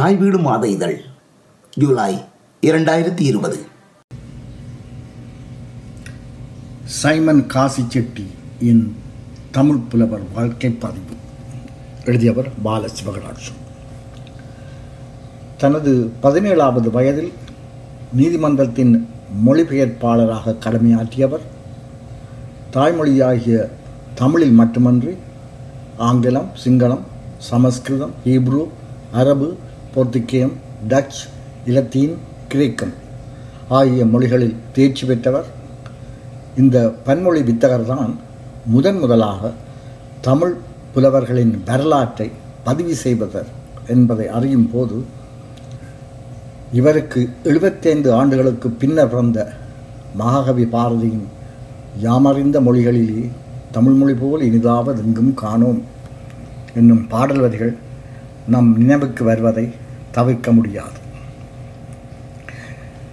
[0.00, 0.98] தாய் வீடு மாத இதழ்
[1.80, 2.12] ஜூலை
[2.62, 3.56] இரண்டாயிரத்தி இருபது.
[6.98, 8.24] சைமன் காசி செட்டி
[8.68, 8.96] இன்
[9.56, 11.14] தமிழ் புலவர் வாழ்க்கை பதிவு.
[12.04, 13.60] எழுதியவர் பால சிவகராட்சம்
[15.62, 17.32] தனது பதினேழாவது வயதில்
[18.20, 18.94] நீதிமன்றத்தின்
[19.46, 21.46] மொழிபெயர்ப்பாளராக கடமையாற்றியவர்
[22.76, 23.70] தாய்மொழியாகிய
[24.14, 25.16] தமிழில் மட்டுமன்றி
[26.10, 27.04] ஆங்கிலம் சிங்களம்
[27.50, 28.62] சமஸ்கிருதம் ஹீப்ரு
[29.22, 29.50] அரபு
[29.94, 30.52] போர்த்துக்கேயம்
[30.88, 31.20] டச்
[31.66, 32.14] இலத்தீன்
[32.48, 32.92] கிரேக்கம்
[33.68, 35.48] ஆகிய மொழிகளில் தேர்ச்சி பெற்றவர்.
[36.56, 38.12] இந்த பன்மொழி வித்தகர்தான்
[38.66, 39.52] முதன் முதலாக
[40.20, 40.54] தமிழ்
[40.94, 42.30] புலவர்களின் வரலாற்றை
[42.64, 43.50] பதிவு செய்வதர்
[43.86, 45.04] என்பதை அறியும் போது
[46.72, 49.52] இவருக்கு எழுபத்தைந்து ஆண்டுகளுக்கு பின்னர் பிறந்த
[50.14, 51.26] மகாகவி பாரதியின்
[52.02, 53.28] யாமறிந்த மொழிகளிலே
[53.70, 55.82] தமிழ்மொழி போல் இனிதாவது எங்கும் காணோம்.
[56.74, 57.76] என்னும் பாடல் வரிகள்
[58.48, 59.68] நம் நினைவுக்கு வருவதை
[60.10, 60.98] தவிர்க்க முடியாது.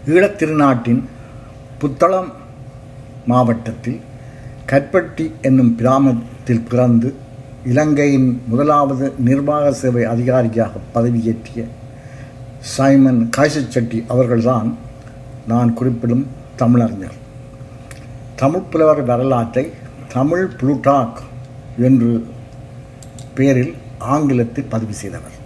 [0.07, 1.03] ஈழத்திருநாட்டின்
[1.81, 2.31] புத்தளம்
[3.25, 4.01] மாவட்டத்தில்
[4.65, 7.15] கற்பட்டி என்னும் கிராமத்தில் பிறந்து
[7.65, 11.65] இலங்கையின் முதலாவது நிர்வாக சேவை அதிகாரியாக பதவியேற்றிய
[12.59, 14.77] சைமன் காய்ச்செட்டி அவர்கள்தான்
[15.47, 17.17] நான் குறிப்பிடும் தமிழறிஞர்.
[18.35, 19.71] தமிழ் புலவர் வரலாற்றை
[20.07, 21.19] தமிழ் புளூட்டாக்
[21.77, 22.27] என்று
[23.33, 25.36] பெயரில் ஆங்கிலத்தில் பதிவு செய்தவர்.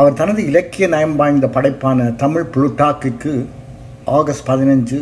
[0.00, 3.30] அவர் தனது இலக்கிய நயம் வாய்ந்த படைப்பான தமிழ் புளுட்டாக்கிற்கு
[4.16, 4.98] ஆகஸ்ட் பதினஞ்சு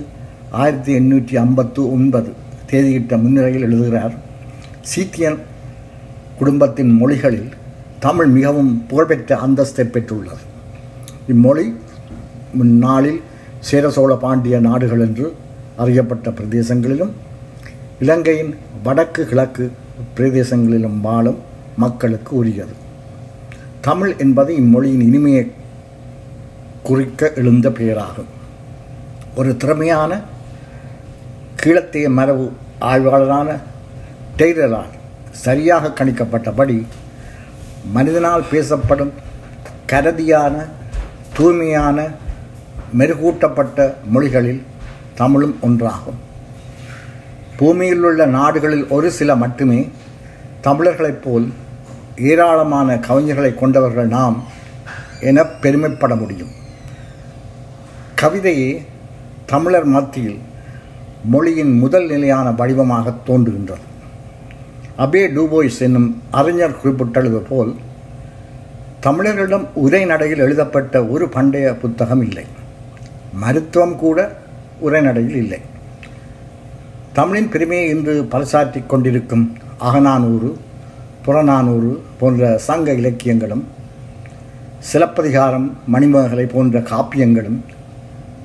[0.60, 2.30] ஆயிரத்தி எண்ணூற்றி ஐம்பத்து ஒன்பது
[2.70, 4.14] தேதியிட்ட முன்னிலையில் எழுதுகிறார்
[4.90, 5.38] சீத்தியன்
[6.38, 7.50] குடும்பத்தின் மொழிகளில்
[7.98, 10.44] தமிழ் மிகவும் புகழ்பெற்ற அந்தஸ்தை பெற்றுள்ளது.
[11.34, 11.66] இம்மொழி
[12.60, 13.20] முன்னாளில்
[13.70, 15.26] சேர சோழ பாண்டிய நாடுகள் என்று
[15.76, 17.12] அறியப்பட்ட பிரதேசங்களிலும்
[17.98, 19.66] இலங்கையின் வடக்கு கிழக்கு
[20.16, 21.42] பிரதேசங்களிலும் வாழும்
[21.76, 22.74] மக்களுக்கு உரியது.
[23.86, 25.52] தமிழ் என்பது இம்மொழியின் இனிமையை
[26.82, 28.30] குறிக்க எழுந்த பெயராகும்.
[29.34, 30.20] ஒரு திறமையான
[31.62, 32.44] கீழத்திய மரபு
[32.80, 33.48] ஆய்வாளரான
[34.38, 34.92] டெய்லரால்
[35.30, 36.76] சரியாக கணிக்கப்பட்டபடி
[37.92, 39.12] மனிதனால் பேசப்படும்
[39.92, 40.54] கரதியான
[41.36, 42.06] தூய்மையான
[42.98, 44.62] மெருகூட்டப்பட்ட மொழிகளில்
[45.14, 46.20] தமிழும் ஒன்றாகும்.
[47.58, 49.80] பூமியில் உள்ள நாடுகளில் ஒரு சில மட்டுமே
[50.64, 51.46] தமிழர்களைப் போல்
[52.16, 54.44] ஏராளமான கவிஞர்களை கொண்டவர்கள் நாம்
[55.20, 56.48] என பெருமைப்பட முடியும்.
[58.14, 58.82] கவிதையே
[59.46, 60.38] தமிழர் மத்தியில்
[61.24, 63.84] மொழியின் முதல் நிலையான வடிவமாக தோன்றுகின்றது.
[64.98, 67.74] அபே டூபோய்ஸ் என்னும் அறிஞர் குறிப்பிட்டது போல்
[69.02, 72.44] தமிழர்களிடம் உரைநடையில் எழுதப்பட்ட ஒரு பண்டைய புத்தகம் இல்லை.
[73.32, 74.36] மருத்துவம் கூட
[74.80, 75.60] உரைநடையில் இல்லை.
[77.12, 80.58] தமிழின் பெருமையை இன்று பறைசாற்றிக் கொண்டிருக்கும் அகநானூறு
[81.24, 83.64] புறநானூறு போன்ற சங்க இலக்கியங்களும்
[84.78, 87.60] சிலப்பதிகாரம் மணிமகளை போன்ற காப்பியங்களும்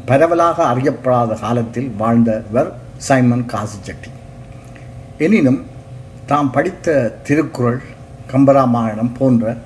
[0.05, 4.09] பரவலாக அறியப்படாத காலத்தில் வாழ்ந்தவர் சைமன் காசிச்செட்டி.
[5.17, 5.65] எனினும்
[6.25, 7.81] தாம் படித்த திருக்குறள்
[8.31, 9.57] கம்பராமாயணம் போன்ற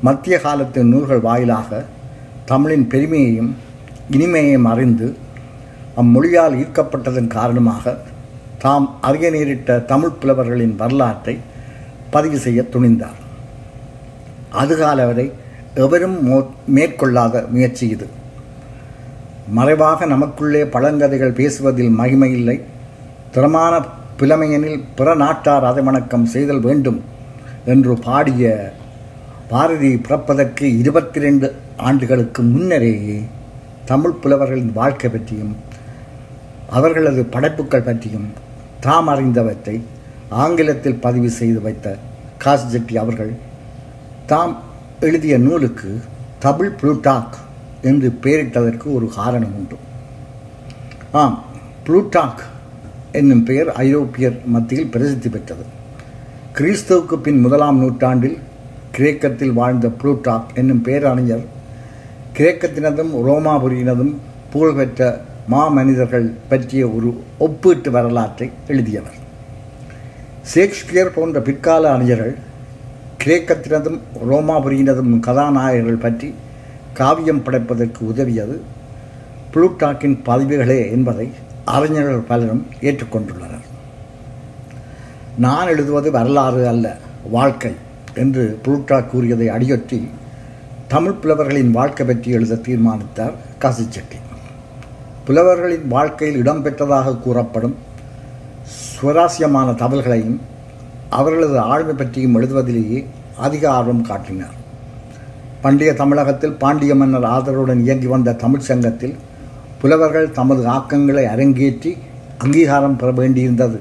[0.00, 1.84] மத்திய காலத்து நூல்கள் வாயிலாக
[2.44, 3.54] தமிழின் பெருமையையும்
[4.10, 5.16] இனிமையையும் அறிந்து
[5.96, 7.98] அம்மொழியால் ஈர்க்கப்பட்டதன் காரணமாக
[8.58, 11.38] தாம் அறிய நேரிட்ட தமிழ் புலவர்களின் வரலாற்றை
[12.14, 13.18] பதிவு செய்ய துணிந்தார்.
[14.62, 15.26] அதுகால வரை
[15.84, 16.36] எவரும் மோ
[16.76, 18.06] மேற்கொள்ளாத முயற்சி இது.
[19.56, 22.56] மறைவாக நமக்குள்ளே பழங்கதைகள் பேசுவதில் மகிமை இல்லை.
[23.34, 23.74] திறமான
[24.18, 27.00] புலமையனில் பிற நாட்டார் அதை வணக்கம் செய்தல் வேண்டும்
[27.72, 28.52] என்று பாடிய
[29.52, 31.46] பாரதி பிறப்பதற்கு இருபத்தி ரெண்டு
[31.88, 33.16] ஆண்டுகளுக்கு முன்னரேயே
[33.90, 35.54] தமிழ் புலவர்களின் வாழ்க்கை பற்றியும்
[36.76, 38.28] அவர்களது படைப்புகள் பற்றியும்
[38.84, 39.76] தாம் அறிந்தவற்றை
[40.28, 41.96] ஆங்கிலத்தில் பதிவு செய்து வைத்த
[42.38, 43.32] காஸ் ஜெட்டி அவர்கள்
[44.26, 44.62] தாம்
[45.00, 46.00] எழுதிய நூலுக்கு
[46.38, 47.36] தமிழ் புளூட்டாக்
[47.82, 49.76] என்று பெயரிட்டதற்கு ஒரு காரணம் உண்டு.
[51.10, 51.44] ஆம்
[51.86, 52.42] புளூட்டாக்
[53.12, 55.64] என்னும் பெயர் ஐரோப்பியர் மத்தியில் பிரசித்தி பெற்றது.
[56.54, 58.38] கிறிஸ்துவுக்கு பின் முதலாம் நூற்றாண்டில்
[58.90, 61.44] கிரேக்கத்தில் வாழ்ந்த புளூட்டாக் என்னும் பேரறிஞர்
[62.38, 64.14] கிரேக்கத்தினதும் ரோமாபுரியினதும்
[64.50, 69.22] புகழ்பெற்ற மாமனிதர்கள் பற்றிய ஒரு ஒப்பீட்டு வரலாற்றை எழுதியவர்.
[70.52, 72.34] ஷேக்ஸ்பியர் போன்ற பிற்கால அறிஞர்கள்
[73.24, 73.98] கிரேக்கத்தினதும்
[74.30, 76.34] ரோமாபுரியினதும் கதாநாயகர்கள் பற்றி
[76.92, 78.56] காவியம் படைப்பதற்கு உதவியது
[79.52, 81.26] புளூட்டாக்கின் பதிவுகளே என்பதை
[81.64, 83.64] அறிஞர்கள் பலரும் ஏற்றுக்கொண்டுள்ளனர்.
[85.38, 86.86] நான் எழுதுவது வரலாறு அல்ல
[87.30, 87.72] வாழ்க்கை
[88.14, 90.00] என்று புளூட்டா கூறியதை அடியொற்றி
[90.88, 94.18] தமிழ் புலவர்களின் வாழ்க்கை பற்றி எழுத தீர்மானித்தார் காசிச்செட்டி.
[95.24, 97.76] புலவர்களின் வாழ்க்கையில் இடம்பெற்றதாக கூறப்படும்
[99.04, 100.36] சுவராசியமான தவல்களையும்
[101.16, 103.00] அவர்களது ஆழ்மை பற்றியும் எழுதுவதிலேயே
[103.46, 104.54] அதிக ஆர்வம் காட்டினார்.
[105.64, 109.14] பண்டைய தமிழகத்தில் பாண்டிய மன்னர் ஆதரவுடன் இயங்கி வந்த தமிழ்ச் சங்கத்தில்
[109.80, 111.92] புலவர்கள் தமது ஆக்கங்களை அரங்கேற்றி
[112.44, 113.78] அங்கீகாரம் பெற வேண்டியிருந்தது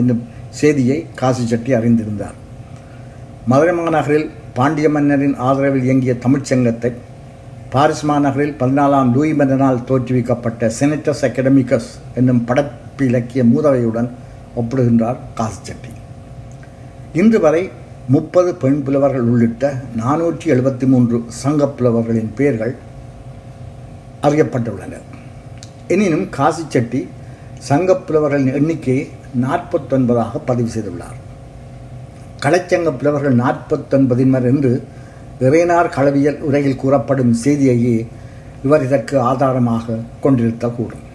[0.00, 0.22] என்னும்
[0.60, 2.36] செய்தியை காசி செட்டி அறிந்திருந்தார்.
[3.50, 4.26] மதுரை மாநகரில்
[4.58, 6.92] பாண்டிய மன்னரின் ஆதரவில் இயங்கிய தமிழ்ச்சங்கத்தை
[7.74, 14.10] பாரிஸ் மாநகரில் பதினாலாம் லூயி மன்னனால் தோற்றுவிக்கப்பட்ட செனட்டஸ் அகடமிகஸ் என்னும் படப்பிலக்கிய மூதவையுடன்
[14.60, 15.88] ஒப்பிடுகின்றார் காசி செட்டி.
[17.12, 17.70] இன்று வரை
[18.08, 22.74] முப்பது பெண் புலவர்கள் உள்ளிட்ட நானூற்றி எழுபத்தி மூன்று சங்கப் புலவர்களின் பெயர்கள்
[24.22, 24.94] அறியப்பட்டுள்ளன
[25.88, 27.08] எனினும் காசி செட்டி
[27.58, 29.08] சங்கப் புலவர்களின் எண்ணிக்கையை
[29.40, 31.18] நாற்பத்தொன்பதாக பதிவு செய்துள்ளார்.
[32.42, 34.72] கலைச்சங்க புலவர்கள் நாற்பத்தொன்பதின்மர் என்று
[35.40, 38.06] இறைனார் களவியல் உரையில் கூறப்படும் செய்தியையே
[38.64, 41.06] இவர் இதற்கு ஆதாரமாக கொண்டிருத்தக்கூடும்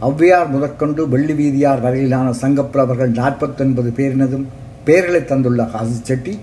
[0.00, 4.46] ஔவையார் முதற்கொண்டு வெள்ளி வீதியார் வரையிலான சங்கப்புலவர்கள் நாற்பத்தொன்பது பேரினதும்
[4.84, 6.34] பெயர்களை தந்துள்ள காசி செட்டி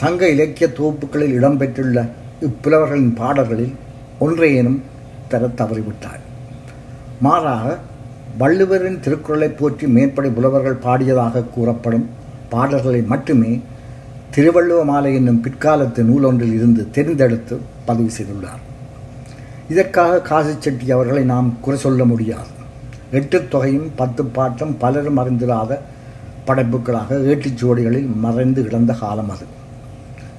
[0.00, 2.04] சங்க இலக்கிய தொகுப்புகளில் இடம்பெற்றுள்ள
[2.48, 3.74] இப்புலவர்களின் பாடல்களில்
[4.18, 4.80] ஒன்றையேனும்
[5.28, 6.22] தர தவறிவிட்டார்.
[7.20, 7.66] மாறாக
[8.38, 12.06] வள்ளுவரின் திருக்குறளை போற்றி மேற்படை புலவர்கள் பாடியதாக கூறப்படும்
[12.48, 13.52] பாடல்களை மட்டுமே
[14.34, 18.62] திருவள்ளுவ மாலை என்னும் பிற்காலத்து நூலொன்றில் இருந்து தெரிந்தெடுத்து பதிவு செய்துள்ளார்.
[19.68, 22.50] இதற்காக காசி செட்டி அவர்களை நாம் குறை சொல்ல முடியாது.
[23.10, 25.78] எட்டு தொகையும் பத்து பாட்டும் பலரும் அறிந்திராத
[26.46, 29.46] படைப்புகளாக ஏட்டுச்சுவடிகளில் மறைந்து கிடந்த காலம் அது.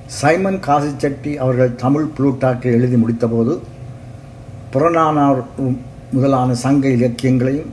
[0.06, 3.60] சைமன் காசி செட்டி அவர்கள் தமிழ் புளூட்டாக்கை எழுதி முடித்தபோது
[4.74, 5.42] புறநானார்
[6.12, 7.72] முதலான சங்க இலக்கியங்களையும்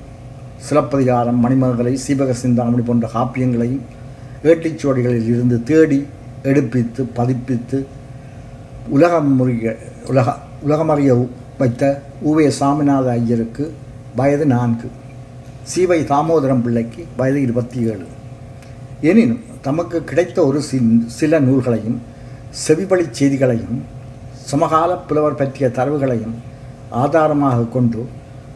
[0.69, 3.85] சிலப்பதிகாரம் மணிமகளை சீவக சிந்தாமணி போன்ற காப்பியங்களையும்
[4.43, 6.07] ஏட்டிச்சுவடிகளில் இருந்து தேடி
[6.43, 7.87] எடுப்பித்து பதிப்பித்து
[8.89, 9.77] உலகம் முறிய
[10.07, 11.11] உலக உலகமறிய
[11.59, 11.83] வைத்த
[12.25, 13.65] ஊவே சாமிநாத ஐயருக்கு
[14.17, 14.89] வயது நான்கு.
[15.63, 18.07] சீவை தாமோதரம் பிள்ளைக்கு வயது இருபத்தி ஏழு
[19.01, 20.61] எனினும் தமக்கு கிடைத்த ஒரு
[21.07, 21.99] சில நூல்களையும்
[22.67, 23.79] செவிவழி செய்திகளையும்
[24.47, 26.37] சமகால புலவர் பற்றிய தரவுகளையும்
[26.91, 28.03] ஆதாரமாக கொண்டு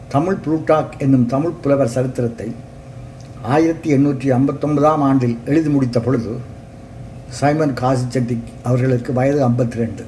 [0.07, 2.49] தமிழ் புளூட்டாக் என்னும் தமிழ் புலவர் சரித்திரத்தை
[3.43, 6.33] ஆயிரத்தி எண்ணூற்றி ஐம்பத்தொன்பதாம் ஆண்டில் எழுதி முடித்த பொழுது
[7.39, 10.03] சைமன் காசி செட்டி அவர்களுக்கு வயது ஐம்பத்தி ரெண்டு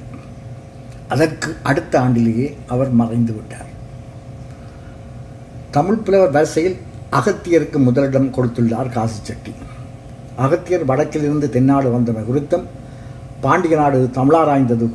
[1.13, 3.69] அதற்கு அடுத்த ஆண்டிலேயே அவர் மறைந்து விட்டார்.
[5.75, 6.77] தமிழ் புலவர் வரிசையில்
[7.19, 9.53] அகத்தியருக்கு முதலிடம் கொடுத்துள்ளார் காசி செட்டி.
[10.45, 12.65] அகத்தியர் வடக்கிலிருந்து தென்னாடு வந்தமை குறித்தும்
[13.41, 14.87] பாண்டிய நாடு தமிழாராய்ந்தது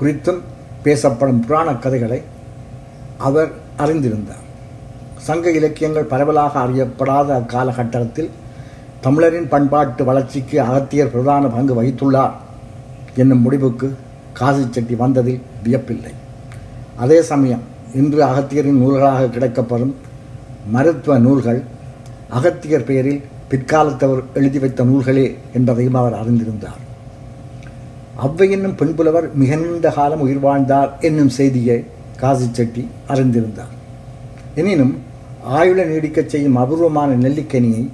[0.00, 0.40] குறித்தும்
[0.82, 2.20] பேசப்படும் புராண கதைகளை
[3.28, 3.50] அவர்
[3.84, 4.44] அறிந்திருந்தார்.
[5.28, 8.30] சங்க இலக்கியங்கள் பரவலாக அறியப்படாத அக்காலகட்டத்தில்
[9.00, 12.36] தமிழரின் பண்பாட்டு வளர்ச்சிக்கு அகத்தியர் பிரதான பங்கு வகித்துள்ளார்
[13.22, 13.88] என்னும் முடிவுக்கு
[14.38, 16.12] காசி செட்டி வந்ததில் வியப்பில்லை.
[17.02, 17.64] அதே சமயம்
[18.00, 19.94] இன்று அகத்தியரின் நூல்களாக கிடைக்கப்படும்
[20.74, 21.60] மருத்துவ நூல்கள்
[22.38, 25.26] அகத்தியர் பெயரில் பிற்காலத்தவர் எழுதி வைத்த நூல்களே
[25.58, 26.80] என்பதையும் அவர் அறிந்திருந்தார்.
[28.24, 31.78] அவ்வை என்னும் பெண்புலவர் மிக நீண்ட காலம் உயிர் வாழ்ந்தார் என்னும் செய்தியை
[32.22, 32.82] காசி செட்டி
[33.12, 33.72] அறிந்திருந்தார்.
[34.60, 34.94] எனினும்
[35.58, 37.84] ஆயுள நீடிக்கச் செய்யும் அபூர்வமான நெல்லிக்கனியை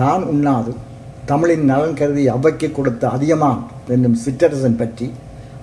[0.00, 0.72] தான் உண்ணாது
[1.30, 3.62] தமிழின் நலன் கருதி அவ்வைக்கு கொடுத்த அதியமான்
[3.94, 5.06] என்னும் சிற்றரசன் பற்றி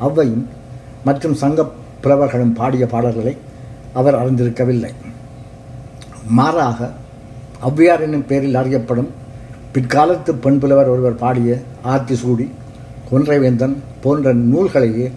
[0.06, 0.46] அவ்வையும்
[1.08, 1.66] மற்றும் சங்க
[2.04, 3.34] புலவர்களும் பாடிய பாடல்களை
[4.00, 4.92] அவர் அறிந்திருக்கவில்லை.
[6.38, 6.90] மாறாக
[7.70, 9.12] ஔவையார் என்னும் பெயரில் அறியப்படும்
[9.74, 11.50] பிற்காலத்து பெண் புலவர் ஒருவர் பாடிய
[11.94, 12.48] ஆர்த்தி சூடி
[13.10, 15.08] கொன்றைவேந்தன் போன்ற நூல்களையே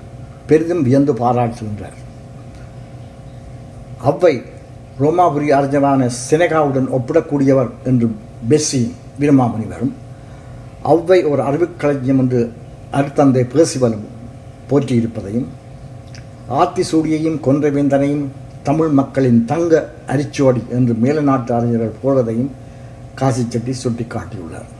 [0.50, 1.96] பெரிதும் வியந்து பாராட்டுகின்றார்.
[4.10, 4.34] அவ்வை
[5.02, 8.06] ரோமாபுரி அறிஞரான சினேகாவுடன் ஒப்பிடக்கூடியவர் என்று
[8.50, 9.94] பெஸ்ஸியும் வீரமாமுனிவரும்
[10.92, 12.40] அவ்வை ஒரு அறிவுக்களஞ்சியம் என்று
[12.98, 14.04] அருத்தந்தை பேசிவலும்
[14.70, 15.48] போற்றியிருப்பதையும்
[16.60, 18.26] ஆத்திசூடியையும் கொன்றவேந்தனையும்
[18.62, 19.72] தமிழ் மக்களின் தங்க
[20.12, 22.50] அரிச்சுவடி என்று மேலநாட்டு அறிஞர்கள் போவதையும்
[23.14, 24.70] காசி செட்டி சுட்டிக்காட்டியுள்ளார்.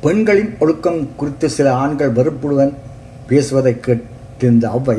[0.00, 2.74] பெண்களின் ஒழுக்கம் குறித்து சில ஆண்கள் வெறுப்புடன்
[3.28, 4.98] பேசுவதை கேட்டிருந்த அவ்வை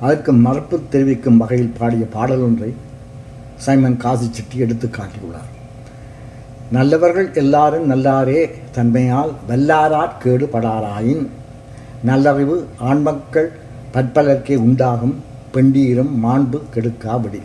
[0.00, 2.70] அதற்கு மறுப்பு தெரிவிக்கும் வகையில் பாடிய பாடல் ஒன்றை
[3.64, 5.50] சைமன் காசி செட்டி எடுத்து காட்டியுள்ளார்.
[6.76, 8.40] நல்லவர்கள் எல்லாரும் நல்லாரே
[8.76, 11.24] தன்மையால் வல்லாராற் கேடு படாராயின்
[12.02, 13.48] நல்லறிவு ஆண்மக்கள்
[13.94, 15.16] பற்பலர்க்கே உண்டாகும்
[15.54, 17.40] பெண்டீரும் மாண்பு கெடுக்காவிடி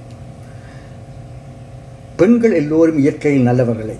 [2.17, 3.95] பெண்கள் எல்லோரும் இயற்கையில் நல்லவர்களே.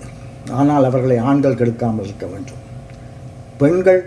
[0.50, 2.60] ஆனால் அவர்களை ஆண்கள் கெடுக்காமல் இருக்க வேண்டும்.
[3.58, 4.00] பெண்கள்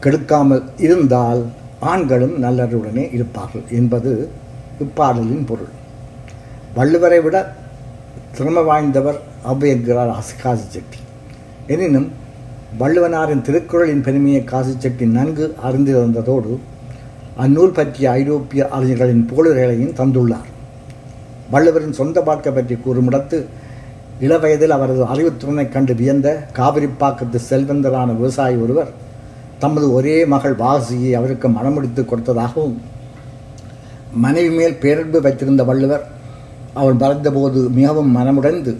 [0.00, 1.42] கெடுக்காமல் இருந்தால்
[1.80, 4.30] ஆண்களும் நல்லருடனே இருப்பார்கள் என்பது
[4.80, 5.72] இப்பாடலின் பொருள்.
[6.76, 7.36] வள்ளுவரை விட
[8.36, 10.12] திறமை வாய்ந்தவர் அவ்வை என்கிறார்
[10.42, 10.98] காசி செட்டி.
[11.66, 12.10] எனினும்
[12.80, 16.52] வள்ளுவனாரின் திருக்குறளின் பெருமையை காசி செட்டி நன்கு அறிந்திருந்ததோடு
[17.36, 20.48] அந்நூல் பற்றிய ஐரோப்பிய அறிஞர்களின் புகழுரைகளையும் தந்துள்ளார்.
[21.50, 23.38] வள்ளுவரின் சொந்த வாழ்க்கை பற்றி கூறுமிடத்து
[24.20, 28.90] இளவயதில் அவரது அறிவுத்திறனைக் கண்டு வியந்த காவிரிப்பாக்கத்து செல்வந்தரான விவசாயி ஒருவர்
[29.58, 32.76] தமது ஒரே மகள் வாசியை அவருக்கு மனமுடித்து கொடுத்ததாகவும்
[34.14, 36.04] மனைவி மேல் பேரன்பு வைத்திருந்த வள்ளுவர்
[36.74, 38.72] அவள் மறைந்தபோது மிகவும் மனமுடைந்து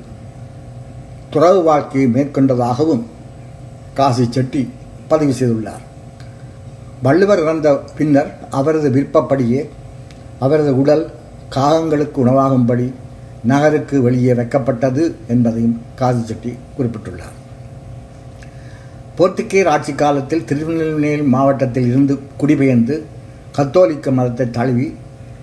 [1.31, 3.03] துறவு வாழ்க்கையை மேற்கொண்டதாகவும்
[3.95, 4.63] காசி செட்டி
[5.09, 5.83] பதிவு செய்துள்ளார்.
[7.03, 9.69] வள்ளுவர் இறந்த பின்னர் அவரது விருப்பப்படியே
[10.39, 11.05] அவரது உடல்
[11.57, 12.87] காகங்களுக்கு உணவாகும்படி
[13.51, 17.37] நகருக்கு வெளியே வைக்கப்பட்டது என்பதையும் காசி செட்டி குறிப்பிட்டுள்ளார்.
[19.19, 22.95] போர்த்துகேயர் ஆட்சி காலத்தில் திருநெல்வேலி மாவட்டத்தில் இருந்து குடிபெயர்ந்து
[23.57, 24.87] கத்தோலிக்க மதத்தை தழுவி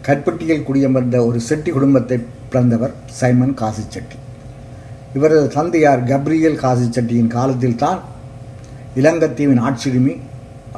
[0.02, 2.18] கற்பட்டியில் குடியமர்ந்த ஒரு செட்டி குடும்பத்தை
[2.50, 4.18] பிறந்தவர் சைமன் காசி செட்டி.
[5.18, 8.00] இவரது தந்தையார் கப்ரியல் காசி செட்டியின் காலத்தில்தான்
[8.96, 10.14] இலங்கத்தீவின் ஆட்சியுரிமை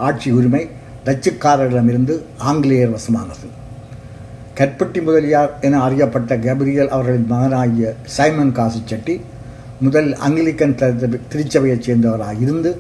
[0.08, 0.62] ஆட்சி உரிமை
[1.06, 3.48] டச்சுக்காரர்களிடமிருந்து ஆங்கிலேயர் வசமானது.
[4.58, 9.16] கற்பட்டி முதலியார் என அறியப்பட்ட கேப்ரியல் அவர்களின் மகனாகிய சைமன் காசு செட்டி
[9.86, 10.76] முதல் அங்கிலிக்கன்
[11.32, 12.72] திருச்சபையைச் சேர்ந்தவராக இருந்து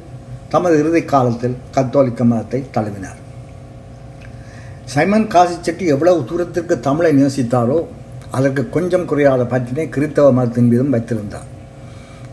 [0.49, 3.19] தமது இறுதி காலத்தில் கத்தோலிக்க மதத்தை தழுவினார்.
[4.93, 7.79] சைமன் காசி செட்டி எவ்வளவு தூரத்திற்கு தமிழை நேசித்தாரோ
[8.31, 11.49] அதற்கு கொஞ்சம் குறையாத பற்றினை கிறித்தவ மதத்தின் மீதும் வைத்திருந்தார்.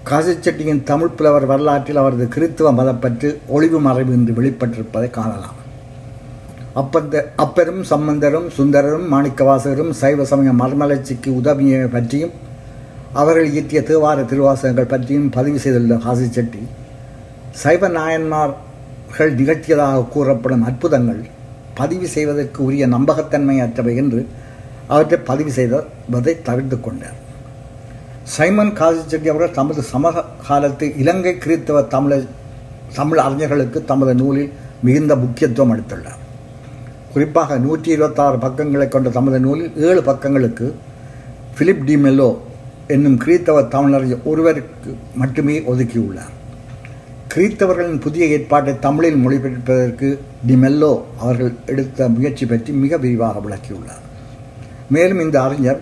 [0.09, 5.59] காசிச்செட்டியின் தமிழ் புலவர் வரலாற்றில் அவரது கிறித்துவ மதப்பற்று ஒளிவு மறைவு என்று வெளிப்பட்டிருப்பதை காணலாம்.
[6.81, 12.35] அப்பந்த அப்பரும் சம்பந்தரும் சுந்தரரும் மாணிக்கவாசகரும் சைவ சமய மர்மலர்ச்சிக்கு உதவிய பற்றியும்
[13.21, 16.63] அவர்கள் இயற்றிய தேவார திருவாசகங்கள் பற்றியும் பதிவு செய்துள்ள காசிச்செட்டி
[17.63, 21.23] சைவ நாயன்மார்கள் நிகழ்த்தியதாக கூறப்படும் அற்புதங்கள்
[21.81, 24.21] பதிவு செய்வதற்கு உரிய நம்பகத்தன்மையற்றவை என்று
[24.95, 27.19] அவற்றை பதிவு செய்ததை தவிர்த்து கொண்டார்.
[28.35, 32.13] சைமன் காசி செட்டி அவர்கள் தமது சமகாலத்து இலங்கை கிறித்தவ தமிழ
[32.97, 34.51] தமிழ் அறிஞர்களுக்கு தமது நூலில்
[34.87, 36.21] மிகுந்த முக்கியத்துவம் அளித்துள்ளார்.
[37.13, 40.67] குறிப்பாக நூற்றி இருபத்தாறு பக்கங்களை கொண்ட தமது நூலில் ஏழு பக்கங்களுக்கு
[41.59, 42.29] பிலிப் டி மெல்லோ
[42.95, 46.35] என்னும் கிறித்தவ தமிழறிஞர் ஒருவருக்கு மட்டுமே ஒதுக்கியுள்ளார்.
[47.33, 50.09] கிறித்தவர்களின் புதிய ஏற்பாட்டை தமிழில் மொழிபெயர்ப்பதற்கு
[50.47, 54.05] டி மெல்லோ அவர்கள் எடுத்த முயற்சி பற்றி மிக விரிவாக விளக்கியுள்ளார்.
[54.97, 55.81] மேலும் இந்த அறிஞர்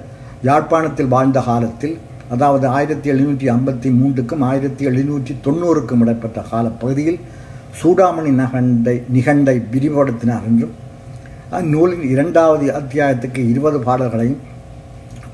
[0.48, 1.96] யாழ்ப்பாணத்தில் வாழ்ந்த காலத்தில்
[2.28, 7.20] அதாவது ஆயிரத்தி எழுநூற்றி ஐம்பத்தி மூன்றுக்கும் ஆயிரத்தி எழுநூற்றி தொண்ணூறுக்கும் இடைப்பட்ட காலப்பகுதியில்
[7.82, 10.74] சூடாமணி நகண்டை நிகண்டை விரிவுபடுத்தினார் என்றும்
[11.50, 14.40] அந்நூலின் இரண்டாவது அத்தியாயத்துக்கு இருபது பாடல்களையும்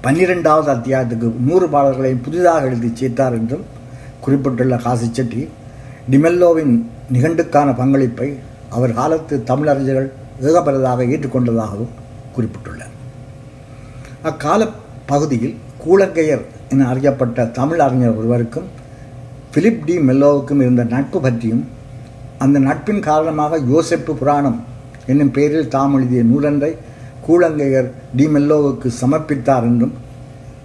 [0.01, 3.65] பன்னிரெண்டாவது அத்தியாயத்துக்கு நூறு பாடல்களையும் புதிதாக எழுதி சேர்த்தார் என்றும்
[4.21, 5.49] குறிப்பிட்டுள்ள காசி செட்டி
[6.11, 6.75] டிமெல்லோவின்
[7.13, 10.11] நிகண்டுக்கான பங்களிப்பை அவர் காலத்து தமிழறிஞர்கள்
[10.43, 11.93] ஏகபலதாக ஏற்றுக்கொண்டதாகவும்
[12.37, 12.95] குறிப்பிட்டுள்ளார்.
[14.23, 14.69] அக்கால
[15.07, 15.57] பகுதியில்
[15.87, 18.69] கூலங்கையர் என அறியப்பட்ட தமிழ் அறிஞர் ஒருவருக்கும்
[19.55, 21.65] பிலிப் டி மெல்லோவுக்கும் இருந்த நட்பு பற்றியும்
[22.45, 24.59] அந்த நட்பின் காரணமாக யோசிப்பு புராணம்
[25.07, 26.71] என்னும் பெயரில் தாம் எழுதிய நூலன்றை
[27.27, 29.95] கூழங்கையர் டி மெல்லோவுக்கு சமர்ப்பித்தார் என்றும்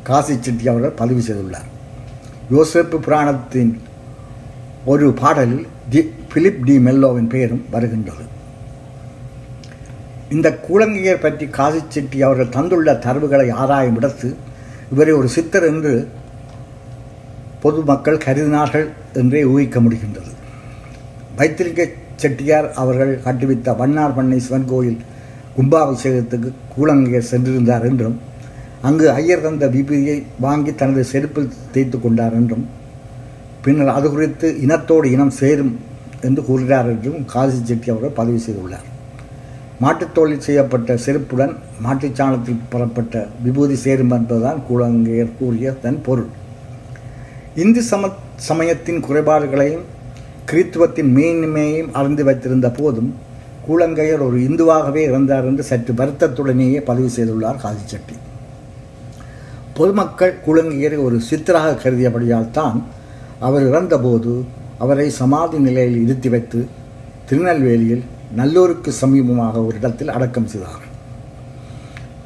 [0.04, 1.68] காசி செட்டி அவர்கள் பதிவு செய்துள்ளார்.
[2.52, 3.74] யோசெப்பு புராணத்தின்
[4.92, 6.02] ஒரு பாடலில் டி
[6.34, 8.26] பிலிப் டி மெல்லோவின் பெயரும் வருகின்றது.
[10.36, 14.30] இந்த கூழங்கையர் பற்றி காசி செட்டி அவர்கள் தந்துள்ள தரவுகளை ஆராயும் இடத்து
[14.94, 15.94] இவரை ஒரு சித்தர் என்று
[17.64, 18.88] பொதுமக்கள் கருதினார்கள்
[19.22, 20.32] என்றே ஊகிக்க முடிகின்றது.
[21.38, 21.82] வைத்திருக்க
[22.22, 25.00] செட்டியார் அவர்கள் கட்டுவித்த வண்ணார் பண்ணை சிவன் கோயில்
[25.58, 28.18] கும்பாபிஷேகத்துக்கு கூலங்கையர் சென்றிருந்தார் என்றும்
[28.88, 32.66] அங்கு ஐயர் தந்த விபூதியை வாங்கி தனது செருப்பில் தேய்த்து கொண்டார் என்றும்
[33.66, 35.74] பின்னர் அது குறித்து இனத்தோடு இனம் சேரும்
[36.28, 38.88] என்று கூறுகிறார் என்றும் காசி செட்டி அவர்கள் பதிவு செய்துள்ளார்.
[39.82, 46.30] மாட்டுத்தோலில் செய்யப்பட்ட செருப்புடன் மாட்டுச் சாணத்தில் பெறப்பட்ட விபூதி சேரும் என்பதுதான் கூலங்கையர் கூறிய தன் பொருள்.
[47.56, 49.84] இந்து சம சமயத்தின் குறைபாடுகளையும்
[50.52, 53.16] கிறித்துவத்தின் மேன்மையையும் அறிந்து வைத்திருந்த போதும்
[53.68, 58.00] கூலங்கையர் ஒரு இந்துவாகவே இருந்தார் என்று சற்று வருத்தத்துடனேயே பதிவு செய்துள்ளார் காசி
[59.74, 62.84] பொதுமக்கள் கூலங்கையரை ஒரு சித்தராக கருதியபடியால் தான்
[63.40, 64.46] அவர் இறந்தபோது
[64.78, 66.68] அவரை சமாதி நிலையில் இருத்தி வைத்து
[67.30, 68.04] திருநெல்வேலியில்
[68.36, 70.86] நல்லூருக்கு சமீபமாக ஒரு இடத்தில் அடக்கம் செய்தார்.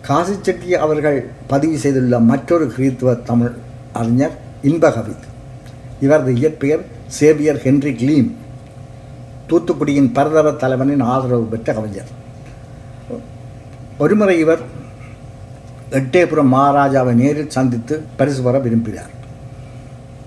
[0.06, 3.54] காசி செட்டி அவர்கள் பதிவு செய்துள்ள மற்றொரு கிறித்துவ தமிழ்
[4.00, 4.36] அறிஞர்
[4.70, 5.16] இன்பகவி
[6.06, 8.30] இவரது இயற்பெயர் சேவியர் ஹென்றி கிளீம்.
[9.50, 12.12] தூத்துக்குடியின் பரதவ தலைவனின் ஆதரவு பெற்ற கவிஞர்.
[13.98, 14.62] ஒருமுறை இவர்
[16.00, 19.12] எட்டேபுரம் மகாராஜாவை நேரில் சந்தித்து பரிசு பெற விரும்பினார்.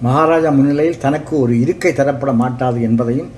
[0.02, 3.30] மகாராஜா முன்னிலையில் தனக்கு ஒரு இருக்கை தரப்பட மாட்டாது என்பதையும்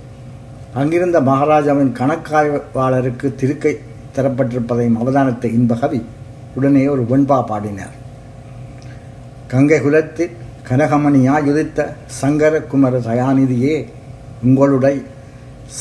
[0.80, 3.72] அங்கிருந்த மகாராஜாவின் கணக்காய்வாளருக்கு திருக்கை
[4.16, 6.00] தரப்பட்டிருப்பதையும் அவதானித்த இன்பகவி
[6.56, 7.94] உடனே ஒரு வெண்பா பாடினார்.
[9.52, 10.34] கங்கை குலத்தில்
[10.68, 11.86] கனகமணியாயுதித்த
[12.20, 13.74] சங்கரகுமர தயாநிதியே
[14.46, 14.98] உங்களுடைய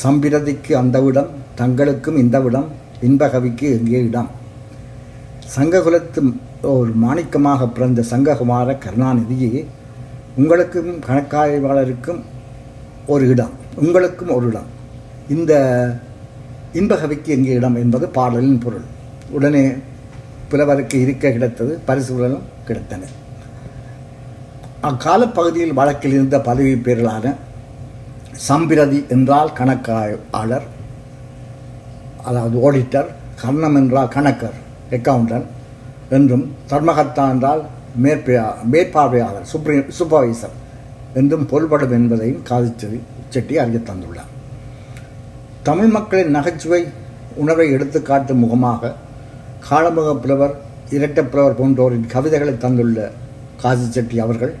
[0.02, 2.68] சம்பிரதிக்கு அந்த விடம் தங்களுக்கும் இந்த விடம்
[3.08, 4.30] இன்பகவிக்கு எங்கே இடம்?
[5.56, 6.22] சங்ககுலத்து
[6.76, 9.52] ஒரு மாணிக்கமாக பிறந்த சங்ககுமார கருணாநிதியே
[10.40, 12.22] உங்களுக்கும் கணக்காய்வாளருக்கும்
[13.14, 14.70] ஒரு இடம் உங்களுக்கும் ஒரு இடம்.
[15.34, 15.52] இந்த
[16.80, 18.86] இன்பகவிக்கு எங்கே இடம் என்பது பாடலின் பொருள்.
[19.36, 19.62] உடனே
[20.50, 23.02] புலவருக்கு இருக்க கிடைத்தது பரிசுகளும் கிடைத்தன.
[24.88, 27.34] அக்கால பகுதியில் வழக்கில் இருந்த பதவி பேரலான
[28.48, 30.66] சம்பிரதி என்றால் கணக்காளர்
[32.28, 33.10] அதாவது ஆடிட்டர்
[33.42, 34.56] கர்ணம் என்றால் கணக்கர்
[34.96, 35.50] அக்கவுண்டன்ட்
[36.16, 37.62] என்றும் தர்மகர்த்தா என்றால்
[38.04, 40.56] மேற்பா மேற்பார்வையாளர் சுப்ரி சூப்பர்வைசர்
[41.20, 42.98] என்றும் பொருள்படும் என்பதையும் காதிச்செடி
[43.34, 44.32] செட்டி அறிய தந்துள்ளார்.
[45.66, 46.80] தமிழ் மக்களின் நகைச்சுவை
[47.34, 48.94] உணர்வை எடுத்துக்காட்டும் முகமாக
[49.70, 50.54] காலமுக புலவர்
[50.90, 52.98] இரட்டப் புலவர் போன்றோரின் கவிதைகளை தந்துள்ள
[53.62, 54.52] காசி செட்டி அவர்கள்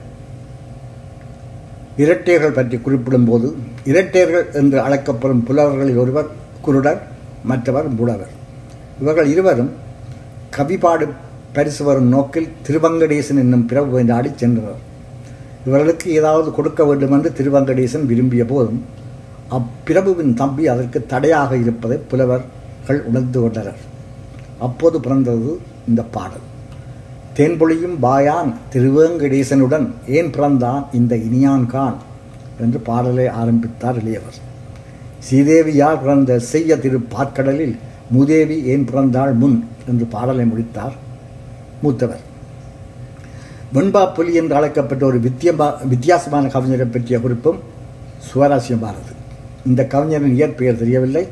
[1.96, 3.48] இரட்டையர்கள் பற்றி குறிப்பிடும்போது
[3.84, 6.30] இரட்டையர்கள் என்று அழைக்கப்படும் புலவர்களில் ஒருவர்
[6.66, 7.00] குருடர்
[7.44, 8.32] மற்றவர் புலவர்.
[9.00, 9.72] இவர்கள் இருவரும்
[10.56, 11.06] கவிபாடு
[11.52, 14.82] பரிசு வரும் நோக்கில் திருவங்கடேசன் என்னும் பிறவு நாடி சென்றனர்
[15.66, 18.80] இவர்களுக்கு ஏதாவது கொடுக்க வேண்டும் என்று திருவங்கடேசன் விரும்பிய போதும்
[19.50, 23.80] அப்பிரபுவின் தம்பி அதற்கு தடையாக இருப்பதை புலவர்கள் உணர்ந்து கொண்டனர்.
[24.58, 26.44] அப்போது பிறந்தது இந்த பாடல்.
[27.36, 31.96] தேன்பொழியும் பாயான் திருவேங்கடேசனுடன் ஏன் பிறந்தான் இந்த இனியான் கான்?
[32.60, 34.38] என்று பாடலை ஆரம்பித்தார் இளையவர்.
[35.30, 37.78] ஸ்ரீதேவியால் பிறந்த செய்ய திரு பாற்கடலில்
[38.10, 39.68] மூதேவி ஏன் பிறந்தாள் முன்?
[39.88, 40.92] என்று பாடலை முடித்தார்
[41.82, 42.20] மூத்தவர்.
[43.74, 47.58] வெண்பா புலி என்று அழைக்கப்பட்ட ஒரு வித்தியமா வித்தியாசமான கவிஞரை பற்றிய குறிப்பும்
[48.32, 49.14] சுவாரஸ்யமானது.
[49.66, 51.26] இந்த கவிஞரின் இயற்பெயர் தெரியவில்லை.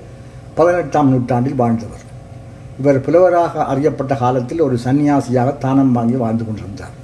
[0.55, 2.03] பதினெட்டாம் நூற்றாண்டில் வாழ்ந்தவர்.
[2.81, 6.95] இவர் புலவராக அறியப்பட்ட காலத்தில் ஒரு சன்னியாசியாக தானம் வாங்கி வாழ்ந்து கொண்டிருந்தார்.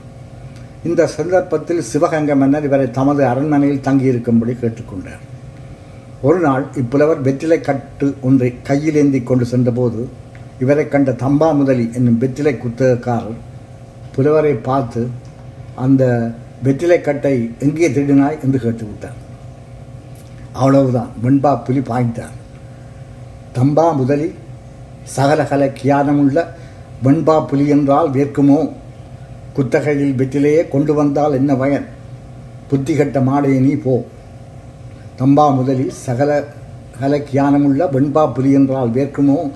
[0.84, 5.22] இந்த சந்தர்ப்பத்தில் சிவகங்க மன்னர் இவரை தமது அரண்மனையில் தங்கியிருக்கும்படி கேட்டுக்கொண்டார்.
[6.22, 10.08] ஒரு நாள் இப்புலவர் வெற்றிலை கட்டு ஒன்றை கையில் ஏந்தி கொண்டு சென்றபோது
[10.58, 13.38] இவரை கண்ட தம்பா முதலி என்னும் வெற்றிலை குத்தகக்காரர்
[14.14, 15.08] புலவரை பார்த்து
[15.74, 16.32] அந்த
[16.62, 18.42] வெற்றிலை கட்டை எங்கே திருடினாய்?
[18.42, 19.18] என்று கேட்டுவிட்டார்.
[20.52, 21.10] அவ்வளவுதான்.
[21.22, 22.36] வெண்பா புலி பாய்ந்தார்.
[23.54, 24.34] தம்பா முதலி
[25.16, 26.44] சகலகல கியானமுள்ள
[27.04, 28.72] வெண்பா புலி என்றால் வேர்க்குமோ?
[29.52, 31.84] குத்தகையில் வெற்றிலேயே கொண்டு வந்தால் என்ன பயன்?
[32.68, 34.04] புத்தி கட்ட மாடே நீ போ.
[35.18, 36.44] தம்பா முதலி சகல
[37.00, 39.50] கல கியானமுள்ள வெண்பா புலி என்றால் வேர்க்குமோ?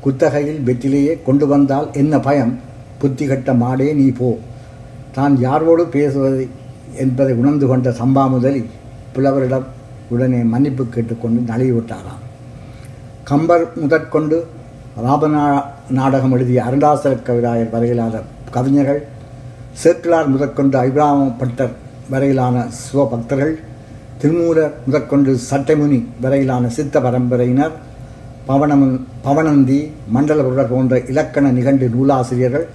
[0.00, 2.60] குத்தகையில் வெற்றிலேயே கொண்டு வந்தால் என்ன பயம்
[2.98, 4.38] புத்தி கட்ட மாடே நீ போ.
[5.12, 6.48] தான் யாரோடு பேசுவது
[6.96, 8.64] என்பதை உணர்ந்து கொண்ட சம்பா முதலி
[9.12, 9.66] புலவரிடம்
[10.10, 12.22] உடனே மன்னிப்பு கேட்டுக்கொண்டு நழுவிவிட்டாராம்.
[13.24, 14.36] கம்பர் முதற்கொண்டு
[15.04, 15.44] ராபநா
[15.90, 19.00] நாடகம் எழுதிய அருண்டாசல கவிராயர் வரையிலான கவிஞர்கள்
[19.82, 21.74] சேக்கிலார் முதற்கொண்டு ஐபிராம பட்டர்
[22.10, 23.54] வரையிலான சிவபக்தர்கள்
[24.18, 27.74] திருமூலர் முதற்கொண்டு சட்டைமுனி வரையிலான சித்த பரம்பரையினர்
[28.46, 29.80] பவனமன் பவனந்தி
[30.14, 32.66] மண்டலபுரர் போன்ற இலக்கண நிகண்டு நூலாசிரியர்கள்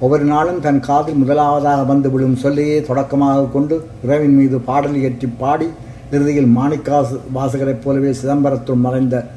[0.00, 5.68] ஒவ்வொரு நாளும் தன் காதில் முதலாவதாக வந்து விடும் சொல்லையே தொடக்கமாக கொண்டு இறைவின் மீது பாடல் இயற்றி பாடி
[6.10, 9.28] இறுதியில் மாணிக்காசு வாசகரைப் போலவே சிதம்பரத்துள் மறைந்த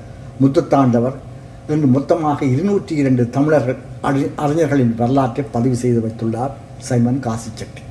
[0.42, 1.14] முத்துத்தாண்டவர்
[1.68, 7.82] என்று மொத்தமாக இருநூற்றி இரண்டு தமிழர்கள் அறி- அறிஞர்களின் வரலாற்றை பதிவு செய்து வைத்துள்ளார் சைமன் காசிச்செட்டி.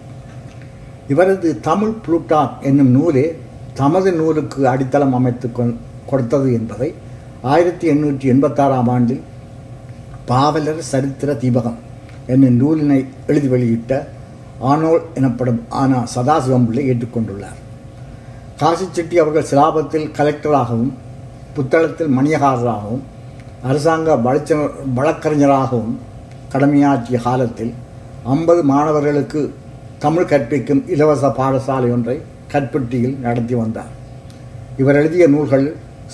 [1.08, 3.38] இவரது தமிழ் புளூட்டா என்னும் நூலே
[3.74, 5.50] தமது நூலுக்கு அடித்தளம் அமைத்து
[6.06, 6.94] கொடுத்தது என்பதை
[7.42, 9.20] ஆயிரத்தி எண்ணூற்றி எண்பத்தாறாம் ஆண்டில்
[10.26, 11.78] பாவலர் சரித்திர தீபகம்
[12.26, 14.08] என்னும் நூலினை எழுதி வெளியிட்ட
[14.60, 17.58] ஆனோல் எனப்படும் ஆனா சதாசிவம் பிள்ளை ஏற்றுக்கொண்டுள்ளார்.
[18.60, 20.90] காசி செட்டி அவர்கள் சிலாபத்தில் கலெக்டராகவும்
[21.56, 23.04] புத்தளத்தில் மணியகாரராகவும்
[23.68, 24.58] அரசாங்க வழச்ச
[24.96, 25.94] வழக்கறிஞராகவும்
[26.52, 27.72] கடமையாற்றிய காலத்தில்
[28.34, 29.40] ஐம்பது மாணவர்களுக்கு
[30.04, 32.16] தமிழ் கற்பிக்கும் இலவச பாடசாலை ஒன்றை
[32.52, 33.92] கற்பட்டியில் நடத்தி வந்தார்.
[34.76, 35.66] இவர் எழுதிய நூல்கள்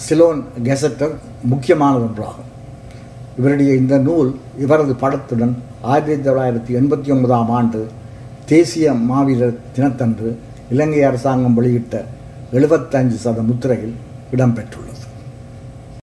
[0.06, 1.14] சிலோன் கெசட்டர்
[1.52, 2.50] முக்கியமானது ஒன்றாகும்.
[3.38, 4.30] இவருடைய இந்த நூல்
[4.64, 5.54] இவரது படத்துடன்
[5.92, 7.80] ஆயிரத்தி தொள்ளாயிரத்தி எண்பத்தி ஒன்பதாம் ஆண்டு
[8.52, 10.30] தேசிய மாவீரர் தினத்தன்று
[10.74, 12.04] இலங்கை அரசாங்கம் வெளியிட்ட
[12.52, 13.94] எழுபத்தஞ்சு சத முத்திரையில்
[14.32, 14.85] இடம்பெற்றுள்ளது